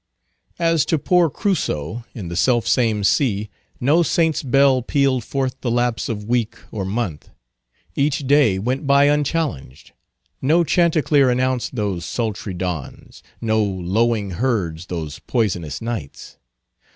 As 0.57 0.83
to 0.87 0.97
poor 0.97 1.29
Crusoe 1.29 2.05
in 2.15 2.27
the 2.27 2.35
self 2.35 2.67
same 2.67 3.03
sea, 3.03 3.51
no 3.79 4.01
saint's 4.01 4.41
bell 4.41 4.81
pealed 4.81 5.23
forth 5.23 5.61
the 5.61 5.69
lapse 5.69 6.09
of 6.09 6.23
week 6.23 6.55
or 6.71 6.83
month; 6.85 7.29
each 7.95 8.25
day 8.25 8.57
went 8.57 8.87
by 8.87 9.03
unchallenged; 9.05 9.91
no 10.41 10.63
chanticleer 10.63 11.29
announced 11.29 11.75
those 11.75 12.03
sultry 12.03 12.55
dawns, 12.55 13.21
no 13.41 13.63
lowing 13.63 14.31
herds 14.31 14.87
those 14.87 15.19
poisonous 15.19 15.83
nights. 15.83 16.37